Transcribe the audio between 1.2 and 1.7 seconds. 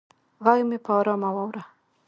واوره